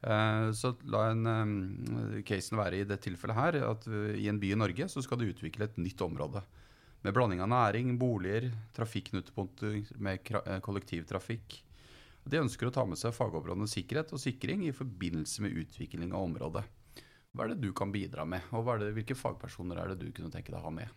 Så 0.00 0.70
la 0.88 1.00
en 1.10 1.26
um, 1.28 1.56
casen 2.24 2.56
være 2.56 2.78
i 2.80 2.86
det 2.88 2.96
tilfellet 3.04 3.36
her 3.36 3.58
at 3.66 3.84
i 4.16 4.30
en 4.30 4.38
by 4.40 4.54
i 4.54 4.56
Norge 4.56 4.86
så 4.88 5.02
skal 5.04 5.20
det 5.20 5.34
utvikle 5.34 5.66
et 5.68 5.76
nytt 5.76 6.00
område. 6.06 6.40
Med 7.04 7.12
blanding 7.16 7.42
av 7.44 7.50
næring, 7.52 7.98
boliger, 8.00 8.48
trafikknutepunkter 8.76 9.76
med 10.00 10.24
kollektivtrafikk 10.64 11.60
de 12.28 12.40
ønsker 12.40 12.68
å 12.68 12.74
ta 12.74 12.84
med 12.86 13.00
seg 13.00 13.14
fagområdene 13.16 13.68
sikkerhet 13.70 14.12
og 14.14 14.20
sikring 14.20 14.66
i 14.66 14.74
forbindelse 14.76 15.44
med 15.44 15.56
utvikling 15.62 16.12
av 16.12 16.26
området. 16.28 16.64
Hva 17.32 17.46
er 17.46 17.52
det 17.52 17.62
du 17.62 17.70
kan 17.76 17.92
bidra 17.94 18.26
med, 18.28 18.44
og 18.52 18.68
det, 18.82 18.90
hvilke 18.96 19.16
fagpersoner 19.16 19.78
er 19.78 19.92
det 19.92 20.00
du 20.02 20.10
kunne 20.12 20.32
tenke 20.32 20.52
deg 20.52 20.60
å 20.60 20.66
ha 20.66 20.74
med? 20.74 20.90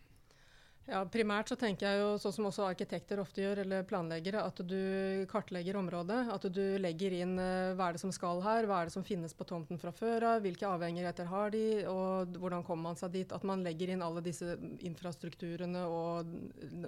Ja, 0.83 0.99
Primært 1.07 1.47
så 1.47 1.55
tenker 1.55 1.87
jeg 1.87 1.99
jo, 2.01 2.07
sånn 2.19 2.33
som 2.35 2.47
også 2.49 2.65
arkitekter 2.67 3.21
ofte 3.23 3.39
gjør, 3.39 3.61
eller 3.63 3.85
planleggere, 3.87 4.41
at 4.43 4.57
du 4.67 5.23
kartlegger 5.31 5.77
området. 5.79 6.17
At 6.33 6.47
du 6.51 6.59
legger 6.83 7.15
inn 7.15 7.37
uh, 7.39 7.71
hva 7.77 7.87
er 7.87 7.95
det 7.95 8.01
som 8.01 8.11
skal 8.11 8.43
her, 8.43 8.67
hva 8.67 8.81
er 8.81 8.89
det 8.89 8.95
som 8.97 9.05
finnes 9.07 9.31
på 9.31 9.47
tomten 9.47 9.79
fra 9.79 9.93
før 9.95 10.27
av, 10.33 10.41
hvilke 10.43 10.67
avhengigheter 10.67 11.29
har 11.31 11.55
de, 11.55 11.63
og 11.87 12.35
hvordan 12.35 12.67
kommer 12.67 12.89
man 12.89 12.99
seg 12.99 13.15
dit. 13.15 13.31
At 13.31 13.47
man 13.47 13.63
legger 13.63 13.93
inn 13.93 14.03
alle 14.03 14.25
disse 14.25 14.57
infrastrukturene 14.83 15.85
og 15.87 16.35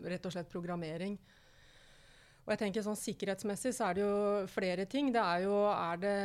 rett 0.04 0.28
og 0.28 0.36
slett 0.36 0.52
programmering. 0.52 1.16
Og 2.46 2.52
jeg 2.54 2.60
tenker 2.62 2.84
sånn 2.86 2.98
Sikkerhetsmessig 3.00 3.72
så 3.74 3.88
er 3.88 3.96
det 3.98 4.04
jo 4.04 4.18
flere 4.54 4.84
ting. 4.90 5.08
Det 5.14 5.22
er 5.22 5.46
jo 5.48 5.56
er 5.72 6.02
det, 6.02 6.18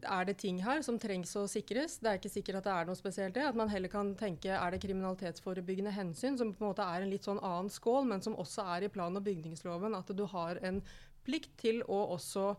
er 0.00 0.28
det, 0.28 0.36
ting 0.40 0.62
her 0.64 0.80
som 0.86 0.96
trengs 1.00 1.34
å 1.36 1.44
sikres? 1.50 1.98
Det 2.00 2.08
er 2.08 2.20
ikke 2.20 2.32
sikkert 2.32 2.62
at 2.62 2.68
det 2.68 2.76
er 2.76 2.88
noe 2.88 2.96
spesielt 2.96 3.36
det. 3.36 3.44
At 3.50 3.58
man 3.60 3.68
heller 3.68 3.92
kan 3.92 4.14
tenke 4.16 4.54
er 4.56 4.72
det 4.72 4.80
kriminalitetsforebyggende 4.86 5.92
hensyn, 5.92 6.38
som 6.40 6.54
på 6.54 6.64
en 6.64 6.70
måte 6.70 6.86
er 6.88 7.04
en 7.04 7.12
litt 7.12 7.28
sånn 7.28 7.42
annen 7.44 7.68
skål, 7.72 8.08
men 8.08 8.24
som 8.24 8.38
også 8.40 8.64
er 8.76 8.86
i 8.86 8.92
plan- 8.94 9.20
og 9.20 9.26
bygningsloven. 9.28 9.98
At 10.00 10.14
du 10.16 10.24
har 10.32 10.62
en 10.64 10.80
plikt 11.28 11.52
til 11.60 11.84
å 11.92 12.00
også 12.16 12.54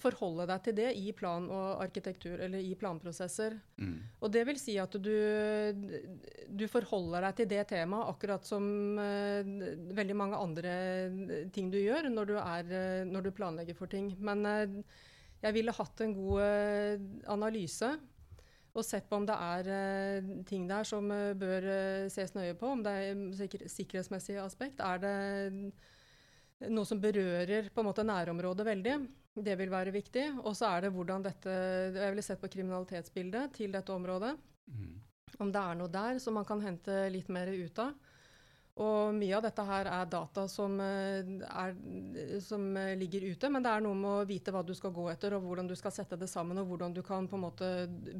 forholde 0.00 0.46
deg 0.48 0.64
til 0.64 0.76
det 0.76 0.88
i 0.98 1.12
plan 1.16 1.46
og 1.50 1.82
arkitektur, 1.84 2.40
eller 2.40 2.64
i 2.64 2.74
planprosesser. 2.78 3.56
Mm. 3.80 3.96
Og 4.20 4.32
det 4.32 4.46
vil 4.48 4.60
si 4.60 4.76
at 4.80 4.96
du, 4.96 5.12
du, 6.60 6.66
forholder 6.70 7.26
deg 7.26 7.36
til 7.38 7.48
det 7.50 7.64
temaet 7.72 8.12
akkurat 8.12 8.46
som 8.46 8.64
uh, 8.98 9.50
veldig 9.96 10.16
mange 10.16 10.38
andre 10.40 10.74
ting 11.54 11.70
du 11.72 11.78
gjør 11.80 12.10
når 12.12 12.30
du, 12.30 12.34
er, 12.40 12.70
uh, 12.70 13.08
når 13.08 13.26
du 13.26 13.34
planlegger 13.36 13.78
for 13.78 13.90
ting. 13.90 14.12
Men 14.18 14.46
uh, 14.46 14.80
jeg 15.40 15.56
ville 15.56 15.74
hatt 15.74 16.02
en 16.04 16.16
god 16.16 17.06
analyse 17.32 17.94
og 18.70 18.84
sett 18.86 19.08
på 19.10 19.18
om 19.18 19.24
det 19.26 19.34
er 19.34 20.26
ting 20.46 20.66
der 20.68 20.84
som 20.86 21.08
bør 21.08 21.64
ses 22.12 22.34
nøye 22.36 22.52
på. 22.60 22.68
Om 22.76 22.84
det 22.84 22.92
er 22.92 23.22
sikker 23.38 23.64
sikkerhetsmessig 23.72 24.36
aspekt. 24.38 24.82
Er 24.84 25.00
det 25.00 26.68
noe 26.68 26.86
som 26.86 27.00
berører 27.00 27.72
på 27.72 27.82
en 27.82 27.88
måte 27.88 28.04
nærområdet 28.04 28.68
veldig? 28.68 28.98
Det 29.40 29.56
vil 29.58 29.72
være 29.72 29.96
viktig. 29.96 30.26
Og 30.44 30.54
så 30.58 30.74
er 30.74 30.86
det 30.86 30.92
hvordan 30.94 31.24
dette 31.24 31.56
Jeg 31.96 32.12
ville 32.12 32.26
sett 32.26 32.44
på 32.44 32.52
kriminalitetsbildet 32.52 33.56
til 33.56 33.72
dette 33.72 33.96
området. 33.96 34.36
Mm. 34.70 34.98
Om 35.40 35.50
det 35.52 35.60
er 35.60 35.76
noe 35.80 35.92
der 35.92 36.20
som 36.22 36.36
man 36.36 36.46
kan 36.48 36.62
hente 36.64 37.02
litt 37.12 37.30
mer 37.32 37.50
ut 37.50 37.82
av. 37.82 37.94
Og 38.80 39.12
mye 39.12 39.34
av 39.36 39.42
dette 39.44 39.64
her 39.66 39.88
er 39.90 40.06
data 40.08 40.46
som, 40.48 40.78
eh, 40.80 41.26
er, 41.44 41.74
som, 42.40 42.62
ligger 42.96 43.26
ute, 43.32 43.50
men 43.52 43.64
det 43.64 43.72
er 43.72 43.82
noe 43.84 43.98
med 43.98 44.10
å 44.10 44.28
vite 44.28 44.54
hva 44.54 44.62
du 44.64 44.72
skal 44.78 44.94
gå 44.96 45.08
etter, 45.10 45.34
og 45.36 45.44
hvordan 45.44 45.68
du 45.68 45.74
skal 45.76 45.92
sette 45.92 46.16
det 46.16 46.30
sammen, 46.30 46.58
og 46.62 46.70
hvordan 46.70 46.94
du 46.96 47.02
kan 47.04 47.28
på 47.28 47.36
en 47.36 47.44
måte 47.44 47.68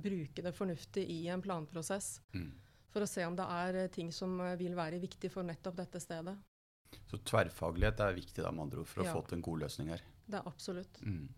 bruke 0.02 0.44
det 0.44 0.52
fornuftig 0.52 1.06
i 1.06 1.22
en 1.32 1.40
planprosess. 1.40 2.18
Mm. 2.34 2.50
For 2.90 3.06
å 3.06 3.08
se 3.08 3.24
om 3.24 3.38
det 3.38 3.46
er 3.46 3.80
ting 3.94 4.10
som 4.12 4.36
vil 4.58 4.74
være 4.76 5.00
viktig 5.00 5.30
for 5.32 5.46
nettopp 5.46 5.78
dette 5.78 6.02
stedet. 6.02 6.36
Så 7.08 7.20
tverrfaglighet 7.26 8.02
er 8.02 8.16
viktig 8.18 8.42
da, 8.42 8.50
med 8.50 8.66
andre 8.66 8.82
ord, 8.82 8.90
for 8.90 9.06
ja. 9.06 9.12
å 9.12 9.20
få 9.20 9.28
til 9.28 9.38
en 9.38 9.46
god 9.46 9.64
løsning 9.64 9.92
her? 9.94 10.02
Det 10.26 10.40
er 10.40 10.50
absolutt. 10.50 11.00
Mm. 11.06 11.28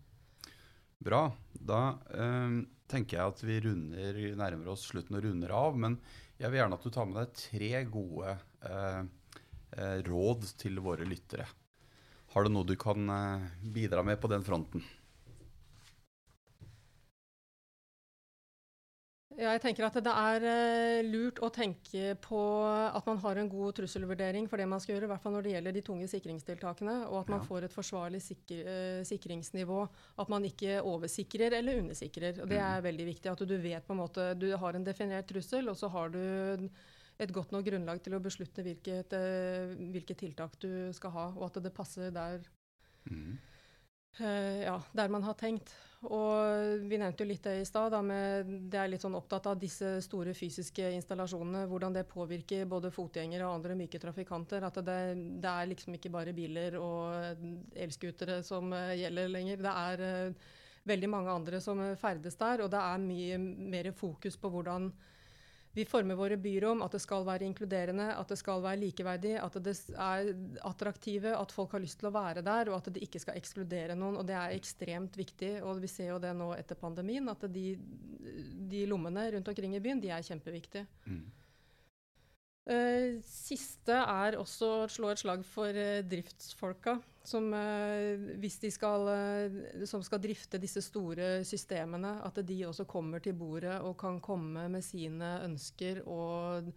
Bra. 1.03 1.23
Da 1.53 1.81
um, 2.09 2.63
tenker 2.93 3.19
jeg 3.19 3.33
at 3.33 3.43
vi 3.45 3.59
runder, 3.65 4.21
nærmer 4.39 4.71
oss 4.73 4.85
slutten 4.89 5.17
og 5.17 5.25
runder 5.25 5.53
av. 5.57 5.77
Men 5.79 5.97
jeg 6.39 6.49
vil 6.51 6.61
gjerne 6.61 6.79
at 6.79 6.85
du 6.85 6.93
tar 6.93 7.09
med 7.09 7.19
deg 7.19 7.35
tre 7.41 7.83
gode 7.93 8.37
uh, 8.69 9.03
uh, 9.77 9.99
råd 10.07 10.49
til 10.61 10.81
våre 10.85 11.07
lyttere. 11.07 11.47
Har 12.33 12.45
du 12.45 12.53
noe 12.53 12.67
du 12.67 12.75
kan 12.79 13.09
uh, 13.09 13.47
bidra 13.75 14.05
med 14.05 14.21
på 14.21 14.31
den 14.31 14.45
fronten? 14.45 14.85
Ja, 19.33 19.53
jeg 19.55 19.61
tenker 19.63 19.87
at 19.87 19.97
Det 20.05 20.13
er 20.13 20.45
uh, 20.45 21.07
lurt 21.07 21.39
å 21.41 21.49
tenke 21.53 22.13
på 22.21 22.39
at 22.67 23.07
man 23.09 23.19
har 23.23 23.39
en 23.41 23.49
god 23.49 23.77
trusselvurdering 23.79 24.47
for 24.49 24.61
det 24.61 24.67
man 24.69 24.81
skal 24.83 24.95
gjøre, 24.95 25.07
i 25.07 25.11
hvert 25.13 25.23
fall 25.23 25.35
når 25.35 25.47
det 25.47 25.53
gjelder 25.55 25.75
de 25.75 25.83
tunge 25.87 26.09
sikringstiltakene, 26.11 26.95
og 27.09 27.23
at 27.23 27.31
man 27.33 27.41
ja. 27.41 27.47
får 27.47 27.67
et 27.67 27.75
forsvarlig 27.75 28.21
sikre, 28.23 28.63
uh, 28.63 29.03
sikringsnivå. 29.09 29.79
At 30.21 30.33
man 30.33 30.45
ikke 30.47 30.81
oversikrer 30.81 31.57
eller 31.59 31.81
undersikrer. 31.81 32.43
og 32.43 32.51
Det 32.51 32.59
er 32.59 32.81
mm. 32.81 32.87
veldig 32.89 33.07
viktig. 33.09 33.31
At 33.33 33.45
du 33.49 33.55
vet 33.63 33.87
på 33.87 33.95
en 33.95 34.03
måte, 34.03 34.27
du 34.37 34.51
har 34.59 34.77
en 34.77 34.85
definert 34.85 35.29
trussel, 35.29 35.71
og 35.71 35.79
så 35.79 35.89
har 35.93 36.13
du 36.13 36.21
et 37.21 37.33
godt 37.33 37.53
nok 37.53 37.65
grunnlag 37.65 38.01
til 38.03 38.17
å 38.17 38.21
beslutte 38.21 38.65
hvilket, 38.65 39.17
uh, 39.17 39.73
hvilke 39.95 40.17
tiltak 40.19 40.59
du 40.61 40.93
skal 40.93 41.17
ha, 41.17 41.25
og 41.33 41.49
at 41.49 41.63
det 41.65 41.73
passer 41.73 42.13
der. 42.13 42.45
Mm. 43.09 43.39
Ja, 44.19 44.75
der 44.93 45.09
man 45.09 45.23
har 45.25 45.33
tenkt. 45.39 45.73
Og 46.11 46.83
vi 46.89 46.97
nevnte 46.99 47.23
jo 47.23 47.29
litt 47.29 47.45
det 47.45 47.53
i 47.61 47.67
stad. 47.67 47.93
Det 48.03 48.79
er 48.79 48.89
litt 48.91 49.03
sånn 49.03 49.15
opptatt 49.15 49.47
av 49.47 49.59
disse 49.59 49.95
store 50.03 50.33
fysiske 50.35 50.89
installasjonene. 50.97 51.63
Hvordan 51.71 51.95
det 51.95 52.03
påvirker 52.09 52.67
både 52.69 52.91
fotgjengere 52.91 53.47
og 53.47 53.59
andre 53.59 53.77
myke 53.79 54.01
trafikanter. 54.03 54.65
At 54.67 54.81
det, 54.83 54.97
det 55.43 55.53
er 55.53 55.71
liksom 55.71 55.95
ikke 55.95 56.11
bare 56.11 56.35
biler 56.35 56.75
og 56.81 57.71
elskutere 57.85 58.41
som 58.43 58.73
uh, 58.75 58.91
gjelder 58.97 59.31
lenger. 59.31 59.63
Det 59.63 59.73
er 59.85 60.03
uh, 60.03 60.51
veldig 60.91 61.11
mange 61.13 61.37
andre 61.39 61.63
som 61.63 61.79
ferdes 61.99 62.35
der. 62.41 62.65
Og 62.65 62.71
det 62.73 62.83
er 62.83 63.07
mye 63.07 63.39
mer 63.39 63.93
fokus 63.95 64.35
på 64.39 64.51
hvordan 64.51 64.91
vi 65.73 65.85
former 65.89 66.17
våre 66.17 66.37
byrom, 66.37 66.83
at 66.85 66.93
det 66.93 67.01
skal 67.01 67.23
være 67.25 67.47
inkluderende, 67.47 68.11
at 68.13 68.29
det 68.29 68.37
skal 68.37 68.61
være 68.61 68.81
likeverdig, 68.83 69.33
at 69.41 69.55
det 69.65 69.73
er 69.97 70.27
attraktive, 70.69 71.31
at 71.33 71.53
folk 71.55 71.73
har 71.73 71.81
lyst 71.81 71.97
til 72.01 72.11
å 72.11 72.13
være 72.13 72.43
der, 72.45 72.69
og 72.69 72.77
at 72.77 72.91
det 72.93 73.01
ikke 73.07 73.21
skal 73.23 73.39
ekskludere 73.39 73.95
noen. 73.97 74.19
og 74.21 74.27
Det 74.29 74.35
er 74.37 74.53
ekstremt 74.53 75.17
viktig. 75.17 75.55
og 75.65 75.81
Vi 75.81 75.89
ser 75.89 76.11
jo 76.11 76.19
det 76.21 76.35
nå 76.37 76.51
etter 76.53 76.77
pandemien, 76.77 77.29
at 77.29 77.47
de, 77.49 77.71
de 78.69 78.83
lommene 78.89 79.31
rundt 79.33 79.49
omkring 79.49 79.73
i 79.73 79.81
byen 79.81 80.03
de 80.03 80.13
er 80.13 80.27
kjempeviktige. 80.27 80.85
Mm. 81.09 81.23
Uh, 82.63 83.17
siste 83.27 83.97
er 83.97 84.37
også 84.39 84.69
å 84.83 84.91
slå 84.91 85.09
et 85.11 85.19
slag 85.19 85.41
for 85.47 85.73
uh, 85.73 86.05
driftsfolka. 86.07 86.99
Som, 87.23 87.53
hvis 88.43 88.57
de 88.59 88.67
skal, 88.73 89.07
som 89.87 90.01
skal 90.03 90.19
drifte 90.19 90.59
disse 90.59 90.81
store 90.83 91.37
systemene, 91.47 92.17
at 92.27 92.41
de 92.43 92.57
også 92.67 92.83
kommer 92.83 93.23
til 93.23 93.37
bordet 93.39 93.77
og 93.79 93.95
kan 94.01 94.17
komme 94.19 94.65
med 94.67 94.83
sine 94.83 95.37
ønsker 95.45 96.01
og 96.03 96.67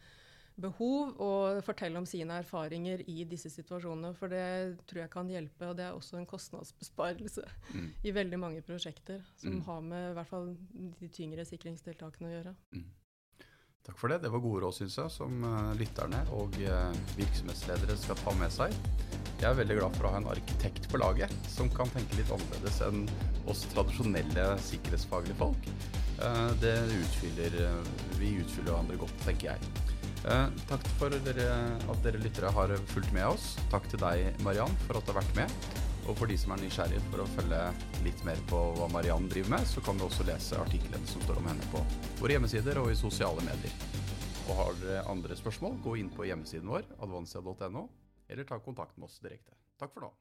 behov 0.57 1.17
og 1.21 1.59
fortelle 1.65 2.01
om 2.01 2.07
sine 2.09 2.39
erfaringer 2.41 3.03
i 3.11 3.25
disse 3.29 3.51
situasjonene. 3.53 4.13
For 4.17 4.33
det 4.33 4.79
tror 4.89 5.03
jeg 5.05 5.13
kan 5.13 5.33
hjelpe, 5.33 5.69
og 5.69 5.77
det 5.79 5.87
er 5.87 5.97
også 5.97 6.21
en 6.21 6.29
kostnadsbesparelse 6.29 7.45
mm. 7.75 7.91
i 8.09 8.15
veldig 8.17 8.41
mange 8.41 8.63
prosjekter 8.65 9.25
som 9.37 9.59
mm. 9.59 9.65
har 9.69 9.83
med 9.85 10.11
i 10.11 10.15
hvert 10.17 10.31
fall 10.31 10.55
de 11.01 11.11
tyngre 11.13 11.45
sikringstiltakene 11.49 12.31
å 12.31 12.35
gjøre. 12.39 12.55
Mm. 12.77 12.87
Takk 13.87 14.01
for 14.01 14.11
det. 14.11 14.23
Det 14.25 14.33
var 14.33 14.43
gode 14.43 14.65
råd, 14.65 14.75
syns 14.81 14.97
jeg, 14.99 15.13
som 15.15 15.45
uh, 15.47 15.71
lytterne 15.79 16.25
og 16.35 16.57
virksomhetsledere 17.15 17.95
skal 18.01 18.19
ta 18.19 18.35
med 18.41 18.51
seg. 18.51 18.75
Jeg 19.37 19.51
er 19.51 19.59
veldig 19.59 19.75
glad 19.77 19.97
for 19.99 20.09
å 20.09 20.11
ha 20.15 20.21
en 20.23 20.29
arkitekt 20.33 20.87
på 20.89 21.01
laget 21.03 21.33
som 21.53 21.69
kan 21.73 21.91
tenke 21.93 22.17
litt 22.17 22.31
annerledes 22.33 22.79
enn 22.87 23.03
oss 23.53 23.67
tradisjonelle 23.75 24.47
sikkerhetsfaglige 24.65 25.37
folk. 25.43 25.69
Eh, 26.25 26.53
det 26.63 26.77
utfyller, 26.97 27.59
vi 28.17 28.39
utfyller 28.41 28.73
hverandre 28.73 28.97
godt, 29.03 29.19
tenker 29.27 29.53
jeg. 29.53 29.75
Eh, 30.25 30.47
takk 30.71 30.87
for 30.97 31.13
dere, 31.29 31.51
at 31.77 32.01
dere 32.03 32.23
lyttere 32.23 32.49
har 32.57 32.73
fulgt 32.95 33.13
med 33.15 33.29
oss. 33.29 33.53
Takk 33.71 33.91
til 33.93 34.01
deg, 34.01 34.41
Mariann, 34.47 34.73
for 34.87 34.97
at 34.99 35.05
du 35.05 35.13
har 35.13 35.21
vært 35.21 35.37
med. 35.39 35.53
Og 36.07 36.17
for 36.17 36.31
de 36.31 36.39
som 36.39 36.55
er 36.55 36.63
nysgjerrige 36.63 37.03
for 37.11 37.23
å 37.23 37.29
følge 37.35 37.61
litt 38.07 38.25
mer 38.25 38.41
på 38.49 38.63
hva 38.79 38.89
Mariann 38.95 39.29
driver 39.29 39.57
med, 39.59 39.69
så 39.69 39.85
kan 39.85 39.99
du 39.99 40.07
også 40.07 40.25
lese 40.27 40.57
artikkelen 40.63 41.05
som 41.11 41.23
står 41.27 41.43
om 41.43 41.51
henne 41.51 41.71
på 41.75 41.83
våre 42.23 42.39
hjemmesider 42.39 42.81
og 42.81 42.89
i 42.95 42.99
sosiale 42.99 43.45
medier. 43.45 43.77
Og 44.47 44.59
har 44.63 44.81
dere 44.81 45.07
andre 45.13 45.37
spørsmål, 45.37 45.81
gå 45.85 45.97
inn 46.01 46.11
på 46.15 46.25
hjemmesiden 46.31 46.71
vår, 46.71 46.87
advancia.no, 47.03 47.89
eller 48.29 48.45
ta 48.45 48.59
kontakt 48.61 48.97
med 48.97 49.09
oss 49.09 49.19
direkte. 49.21 49.55
Takk 49.79 49.93
for 49.95 50.07
nå. 50.07 50.13